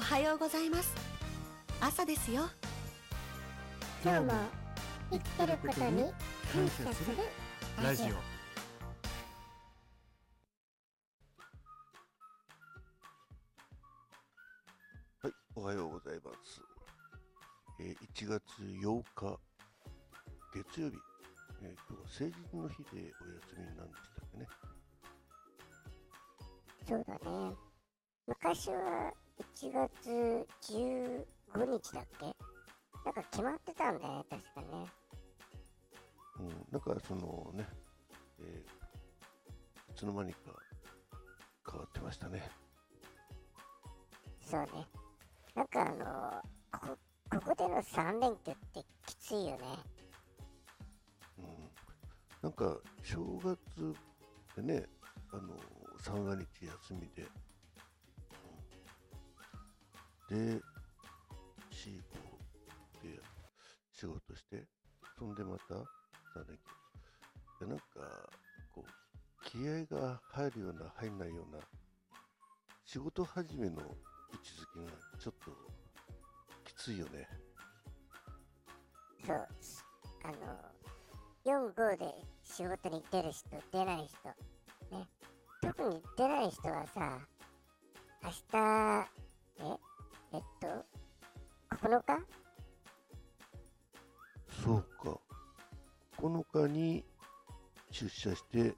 [0.00, 0.94] おはようございます。
[1.78, 2.48] 朝ですよ。
[4.02, 4.32] 今日も
[5.10, 6.04] 生きてることに
[6.50, 7.18] 感謝する
[7.84, 8.06] ラジオ。
[8.06, 8.12] は
[15.28, 16.62] い、おはようございます。
[17.78, 19.38] えー1月8日、
[20.54, 20.96] 月曜日、
[21.60, 23.04] えー今日は成人の日でお休
[23.58, 24.48] みなんでしたっけね。
[26.88, 27.12] そうだ
[27.50, 27.54] ね。
[28.26, 31.24] 昔は1月15
[31.66, 32.24] 日だっけ？
[33.04, 34.86] なんか決まってたんだよね確かね。
[36.38, 37.66] うん、なんかそのね、
[38.40, 38.80] えー
[39.90, 40.38] いつの間にか
[41.68, 42.48] 変わってましたね。
[44.40, 44.68] そうね。
[45.54, 46.96] なんかあのこ
[47.30, 49.66] ここでの3連休ってきついよね。
[51.38, 51.46] うん、
[52.42, 53.94] なんか正月
[54.56, 54.86] でね、
[55.32, 55.54] あの
[55.98, 57.28] 三が日休みで、うん、
[60.30, 60.60] で、4、5
[63.02, 63.20] で
[63.92, 64.64] 仕事して、
[65.18, 65.74] そんでまた
[66.32, 66.56] 三連
[67.60, 67.66] 休。
[67.66, 67.84] なんか、
[68.72, 71.60] こう、気合が入るような、入んないような、
[72.84, 75.50] 仕事始めの位置づけがちょっと
[76.64, 77.28] きついよね。
[79.26, 79.48] そう
[80.24, 85.06] あの45で仕事に出る人出ない人ね
[85.62, 87.18] 特に出ない人はさ
[88.22, 89.08] 明日
[89.60, 89.89] え？
[90.32, 90.66] えっと
[91.76, 92.18] 9日
[94.62, 95.18] そうか。
[96.18, 97.04] 9日に
[97.90, 98.74] 出社して、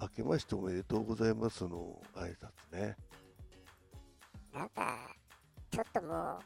[0.00, 2.96] 明けましておめでとうございますの挨拶ね。
[4.52, 4.96] なんか
[5.70, 6.38] ちょっとも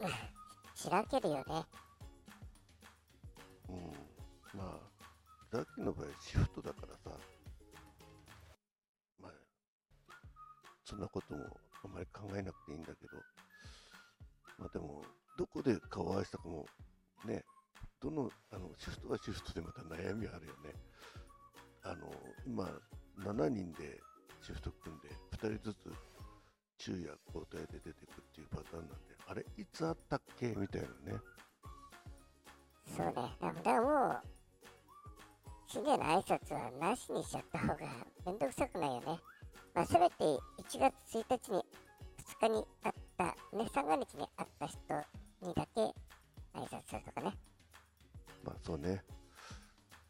[0.00, 0.12] う
[0.74, 1.42] しらけるよね
[3.68, 4.58] うん。
[4.58, 4.80] まあ、
[5.52, 7.16] ザッキーの場合シフトだからさ、
[9.20, 9.32] まあ、
[10.84, 13.16] そんなこともあまり考えなくていいんだけど、
[14.58, 15.02] まあでも、
[15.36, 16.66] どこで顔を合わせたかも、
[17.24, 17.44] ね、
[18.00, 20.74] どの、あの、シフトはシフトでまた悩みはあるよね。
[21.82, 22.12] あの、
[22.46, 22.68] 今、
[23.18, 24.00] 7人で
[24.40, 25.92] シフト組んで、2人ずつ
[26.78, 30.48] 昼夜交代で出てくっていうパターンなんで、あれ、いつあったっけ？
[30.54, 31.20] みたいなね。
[32.96, 34.20] そうねだからもう
[35.66, 37.76] 新年の挨拶はなしにしちゃった方が
[38.26, 39.18] めんどくさくないよね
[39.74, 40.40] まあせめて1
[40.78, 41.64] 月1日に2
[42.40, 43.24] 日に会った
[43.56, 44.78] ね三が日に会った人
[45.42, 47.32] にだけ挨拶するとかね
[48.44, 49.02] まあそうね。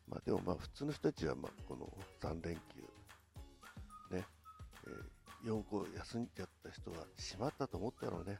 [0.08, 1.86] まあでもまあ普通の人たちはまあこの
[2.20, 2.80] 3連休、
[4.14, 4.26] ね、
[4.86, 8.38] えー4個休んじゃった人はしまったと思ったろうね。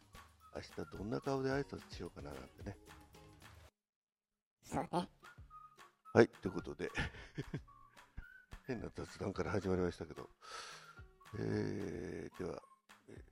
[0.55, 2.77] 明日どんな顔で挨拶しようかななんてね。
[4.63, 5.09] そうね
[6.15, 6.91] はい、ということで、
[8.69, 10.29] 変な雑談から始まりましたけど、
[11.39, 12.63] えー、では、
[13.09, 13.23] えー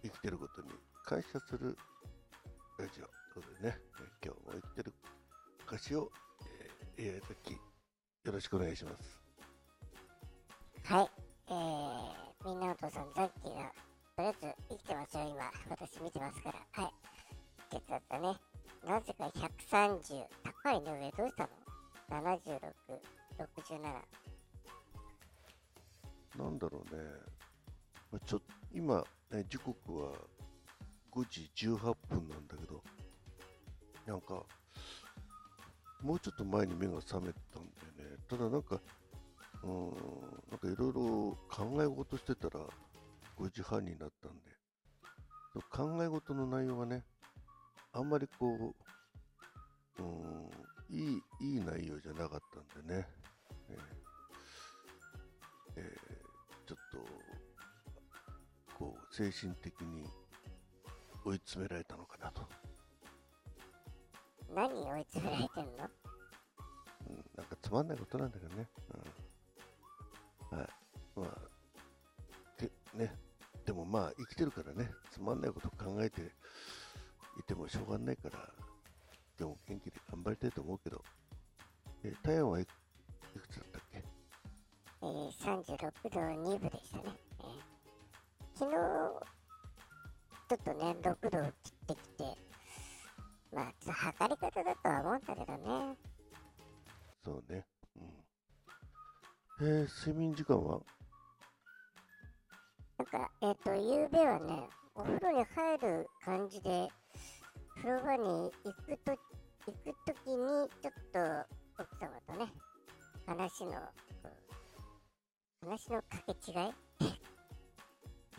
[0.00, 0.68] 生きてることに
[1.04, 1.76] 感謝する
[2.78, 3.06] ラジオ。
[3.34, 3.76] ということでね、
[4.22, 4.94] えー今日も生きてる
[5.66, 6.10] 歌詞を、
[6.96, 7.58] えー、AI さっきよ
[8.32, 9.20] ろしくお願いします。
[10.84, 11.10] はい。
[11.48, 13.72] えー、みんなお父さんザッキーが
[14.16, 14.38] とりあえず
[14.68, 15.50] 生きてますよ今。
[15.70, 16.58] 私見てますから。
[16.82, 16.92] はい。
[17.70, 18.36] 血圧だね。
[18.86, 20.26] なぜか130
[20.62, 20.90] 高いね。
[20.92, 21.48] 上どうしたの
[22.10, 24.02] ？7667
[26.38, 27.02] なんだろうね、
[28.12, 28.40] まあ、ちょ
[28.72, 30.12] 今、ね、時刻は
[31.10, 31.78] 5時18
[32.08, 32.80] 分なんだけど、
[34.06, 34.42] なんか、
[36.00, 37.64] もうちょっと前に目が覚めたん
[37.96, 38.16] だよね。
[38.28, 38.80] ただなんか、
[39.64, 39.90] うーん、
[40.50, 42.64] なんかいろいろ考え事してたら
[43.36, 44.42] 5時半になったんで、
[45.52, 47.02] その考え事の内容がね、
[47.92, 48.74] あんまりこ
[49.98, 50.50] う、うーん、
[50.90, 53.08] いい、いい内容じゃなかったんでね。
[53.70, 53.98] えー
[55.78, 56.07] えー
[56.98, 60.04] と、こう、精神的に
[61.24, 62.42] 追い詰められたのかなと。
[64.54, 65.90] 何追い詰められてんの？
[67.08, 68.68] うん、なんかつまんないことなんだけどね。
[70.52, 70.58] うん。
[70.58, 70.68] はい。
[71.16, 71.38] まあ、
[72.60, 73.14] で、ね。
[73.64, 76.22] でもまあ、生きてるからね、つまんないこと考えて
[77.38, 78.38] いてもしょうがないから、
[79.36, 81.04] でも元気で頑張りたいと思うけど、
[82.02, 82.66] え、タヤンはい
[85.48, 87.04] 36度2分でしたね、
[87.40, 87.78] えー
[88.54, 88.76] 昨日
[90.48, 92.24] ちょっとね6度を切ってきて
[93.52, 95.96] まあちょっと測り方だとは思うんだけどね
[97.24, 97.64] そうね。
[99.60, 99.66] うん。
[99.68, 100.80] えー、睡眠時間は？
[102.98, 106.88] なんかえっ、と夕べはねお風呂に入る感じで
[107.76, 109.12] 風呂場に行くと
[109.66, 111.20] 行くときにちょっと
[111.80, 112.52] 奥様とね
[113.24, 113.72] 話の
[115.68, 116.72] 話の掛け違い？
[116.98, 117.12] 変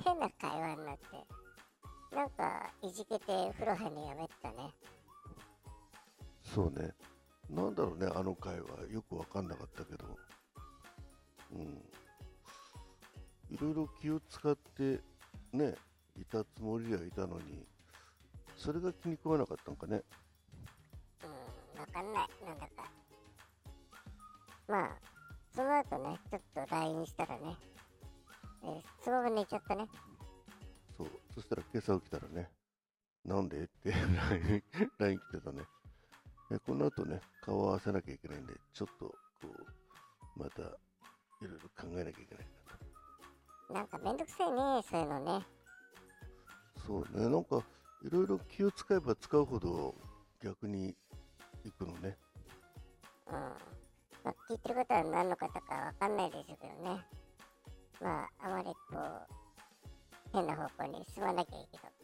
[0.03, 4.55] 変な会話になってなんかいじけて風呂入るのやめてたね
[6.41, 6.91] そうね。
[7.47, 10.17] なんだろうね、あの回はよくわかんなかったけど。
[11.53, 11.59] うん。
[13.51, 14.99] いろいろ気を使って、
[15.53, 15.75] ね、
[16.19, 17.67] いたつもりではいたのに、
[18.57, 20.01] それが気に食わなかったのかね。
[21.23, 22.91] うんわかんないなんだか
[24.67, 25.18] まあ
[25.59, 27.57] その後ねちょっと LINE したらね、
[28.63, 29.85] えーそのまま寝ちゃったね
[30.97, 31.07] そう。
[31.35, 32.49] そしたら今朝起きたらね、
[33.25, 33.63] なんで？
[33.63, 33.91] って
[34.99, 35.63] LINE 来てたね。
[36.49, 39.13] えこの後ね、顔を合わせなきゃいけないんで、ちょっと、こ
[40.37, 40.65] う、また、い
[41.41, 42.79] ろいろ考えなきゃいけないな
[43.67, 43.73] と。
[43.73, 44.57] なんかめんどくさいね
[44.89, 45.45] そういうのね
[46.87, 47.61] そうね、なんか
[48.01, 49.93] いろいろ気を使えば使うほど
[50.41, 50.95] 逆に
[51.65, 52.17] 行くのね。
[53.27, 53.78] うん
[54.23, 57.01] まあ聞いてることは何の方かわかんないでしょうけどね
[58.01, 59.39] まああまりこう
[60.33, 61.99] 変な方向に進まなきゃいいけど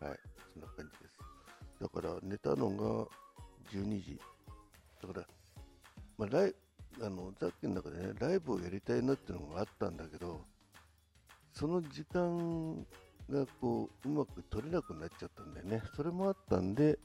[0.00, 0.18] はい、
[0.54, 1.18] そんな感じです。
[1.80, 3.06] だから寝たのが
[3.72, 4.20] 12時。
[5.02, 5.26] だから、
[6.16, 6.54] まあ、ライ
[7.00, 10.40] あのさっきの中でね、ライブをやりたいなっていうのがあったんだけど、
[11.52, 12.86] その時間
[13.28, 15.82] がこう、うまく取れなくなっちゃったんだよね。
[15.94, 16.98] それもあったんで、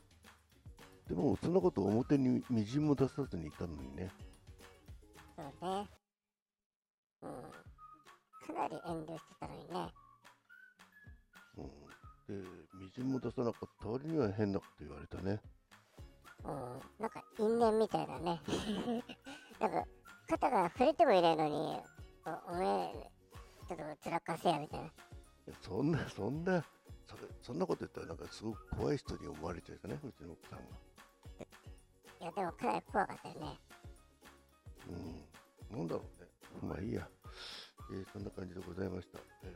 [1.07, 4.09] でもそんなこと表にみじんも出さずにいたのにね。
[5.35, 5.89] そうね。
[7.21, 7.29] うん。
[8.47, 9.93] かなり遠慮してたのにね。
[11.57, 11.61] う
[12.33, 15.41] ん、で、みじんも出さなかった割には変なこと言われたね。
[16.45, 16.79] うん。
[16.99, 18.41] なんか因縁みたいだね。
[19.59, 19.87] なんか
[20.29, 21.81] 肩が触れてもいないのに
[22.25, 22.65] おおめ
[22.95, 23.11] え
[23.67, 24.85] ちょっとつらかせやみたいな。
[24.85, 24.89] い
[25.47, 26.63] やそんな、そんな、
[27.05, 30.92] それそんなこと言ったら、なんかすごく怖い人に思われちゃうよね、うちの奥さんが。
[32.23, 33.59] いやでもかなり怖かったよね。
[35.71, 36.01] うん、なんだろ
[36.61, 36.69] うね。
[36.69, 37.05] まあいいや。
[37.91, 39.19] えーそんな感じでございました。
[39.43, 39.53] え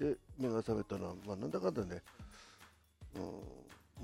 [0.00, 2.02] ーで、目が覚めたのは、まあなんだかんだね、
[3.14, 3.30] うん、も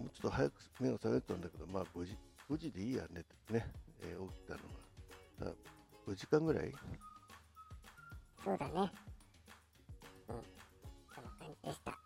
[0.06, 2.16] うちょっと早く目が覚めたんだけど、まあ5時、
[2.48, 3.66] 5時でいいやねってね、
[4.00, 4.60] えー起きたの
[5.40, 5.46] が。
[5.46, 5.52] だ
[6.06, 6.72] 5時間ぐらい？
[8.44, 8.92] そうだね。
[10.28, 10.36] うん。
[11.12, 11.98] そんな感じでした。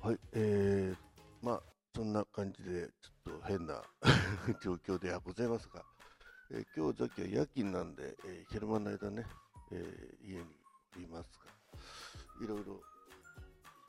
[0.00, 1.62] はい、えー、まあ
[1.94, 3.80] そんな感じでちょっと変な
[4.60, 5.84] 状況ではございますが、
[6.50, 9.24] えー今日さっきは夜勤なんで、えー昼間の間ね、
[9.70, 10.36] えー家
[10.96, 12.80] にいますが、いろいろ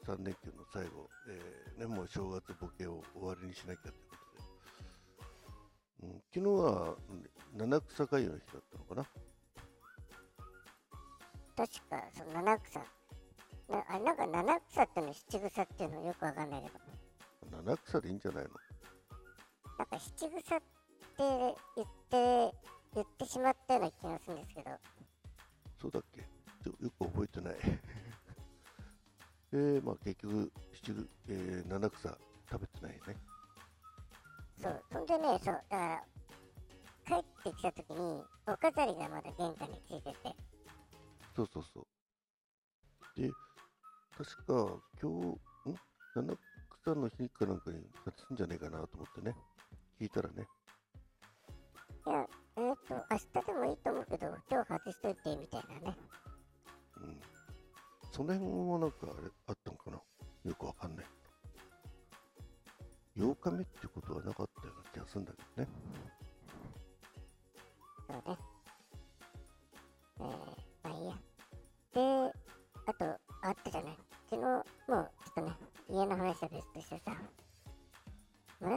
[0.03, 4.15] 3連休の最後、えーね、もう正月ボケを終わりにしなきゃというこ
[5.99, 6.97] とで、うん、昨日は
[7.53, 9.03] 七草がゆの日だったのかな？
[11.57, 12.79] 確かその七草。
[13.67, 16.94] なあなんか七草っての七草っていうのよくわかんないけど。
[17.65, 18.49] 七草でいいんじゃないの？
[19.77, 20.65] なんか七草って
[21.17, 22.55] 言って
[22.93, 24.69] 言ってしまったような気がするんですけど
[25.81, 26.21] そうだっけ？
[26.63, 27.55] ちょよく覚えてない。
[29.51, 32.09] えー、まあ結局、七ぐえー七草
[32.49, 33.17] 食べてないね。
[34.61, 36.03] そうそんでねそうだから
[37.05, 40.35] 帰ってきた時にお飾りがまだ玄関についてて
[41.35, 41.87] そうそうそう。
[43.21, 43.29] で、
[44.17, 45.21] 確か今
[45.65, 45.79] 日、ん？
[46.15, 46.37] 七
[46.85, 49.35] 草の日かなんかに外すんじゃねえかなと思ってね。
[49.99, 50.45] 聞いたらね。
[52.05, 52.27] いや
[52.57, 55.97] えっ、と明日でもいいと思うけど今日外しといてみたいなね
[56.97, 57.19] うん。
[58.11, 59.97] その辺もなんかあれあったのかな？
[60.43, 61.05] よくわかんない。
[63.17, 65.69] 8日目ってことはなかったような気がするんだけどね。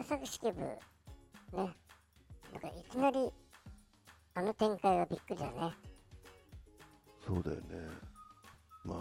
[0.03, 0.79] 紫式部ね。
[1.53, 1.75] なんか
[2.69, 3.31] いきなり
[4.35, 5.75] あの展開はびっくりだね。
[7.27, 7.63] そうだよね。
[8.85, 9.01] まあ、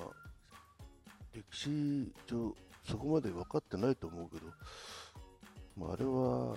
[1.34, 4.52] 歴史上、そこまで分かってないと思うけど、
[5.78, 6.56] まあ、あれは、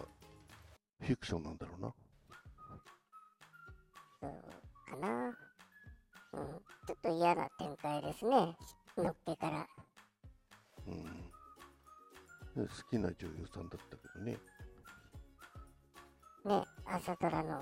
[1.00, 1.94] フィクションなんだろうな。
[4.20, 5.26] そうかな。
[5.26, 5.34] うん。
[6.86, 8.56] ちょっと嫌な展開ですね。
[8.96, 9.66] のっけから。
[10.86, 11.29] うん。
[12.56, 14.38] ね好きな女優さんだったけどね。
[16.44, 17.60] ね朝ドラの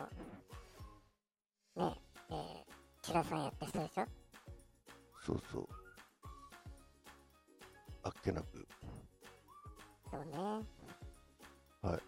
[1.77, 2.65] ねえー、
[3.03, 4.07] 千田さんやった人でしょ？
[5.25, 5.69] そうそう。
[8.03, 8.67] あっけなく。
[10.11, 11.99] そうね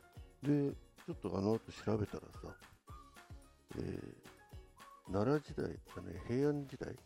[0.42, 2.56] で、ちょっとあの後調べたらさ、
[3.76, 6.96] えー、奈良時代、あね、平安時代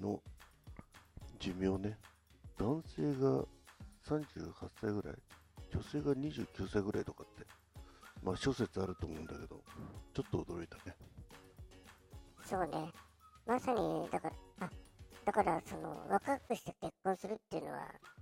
[0.00, 0.20] の
[1.38, 1.96] 寿命ね、
[2.58, 3.44] 男性が
[4.08, 5.14] 38歳ぐらい、
[5.70, 7.46] 女性が29歳ぐらいとかって、
[8.22, 9.62] まあ諸説あると思うんだけど、
[10.14, 10.96] ちょっと驚いたね。
[12.44, 12.90] そうね
[13.46, 14.70] まさにだからあ
[15.26, 17.80] だからその若くして結婚するっていうのは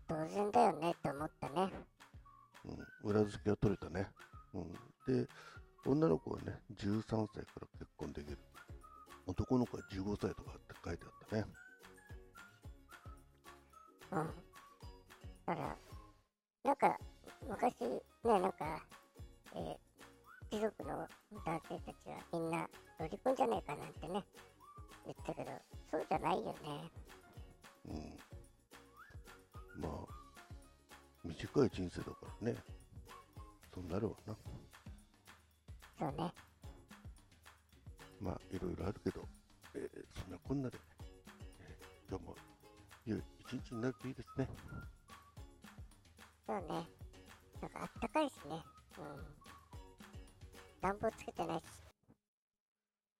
[0.09, 1.71] 当然だよねって思ったね
[3.05, 4.09] うん、裏付けは取れたね。
[4.53, 4.73] うん、
[5.07, 5.29] で、
[5.85, 7.01] 女の子はね、13
[7.33, 8.39] 歳から結婚できる。
[9.25, 11.45] 男の子は15歳とかって書いてあったね。
[14.11, 14.46] うん
[15.47, 15.77] だから
[16.65, 16.99] なんか
[17.49, 18.83] 昔ねなんか、
[19.55, 19.77] えー
[20.49, 21.09] 貴族の
[21.45, 22.69] 男性たちはみんな
[23.01, 24.25] ロリコンじゃねえかなんてね
[25.05, 25.51] 言ったけど
[25.91, 26.91] そうじゃないよね
[27.89, 27.93] う
[29.79, 29.83] ん。
[29.83, 29.93] まあ、
[31.25, 32.57] 短い人生だからね。
[33.75, 34.37] そうなるわな。
[35.99, 36.33] そうね
[38.21, 39.27] まあ、いろいろあるけど、
[39.75, 40.79] えーそんなこんなで、
[41.59, 42.37] えー今日も
[43.05, 44.49] 良い一日になるといいですね。
[46.47, 46.87] そうね。
[47.61, 48.63] なんかあったかいしね。
[48.99, 50.81] うん。
[50.81, 51.65] 暖房つけてないし。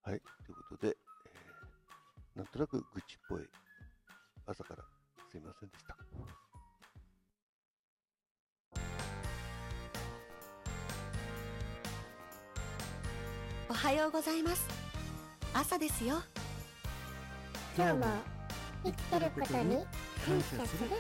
[0.03, 3.49] はい、ということで、えーなんとなく愚痴っぽい。
[4.47, 4.85] 朝から
[5.29, 5.97] すいませんでした。
[13.69, 14.69] おはようございます。
[15.53, 16.23] 朝ですよ。
[17.77, 18.07] 今日も
[18.85, 19.77] 生きてることに
[20.25, 20.91] 感謝する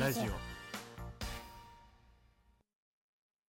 [0.00, 0.49] ラジオ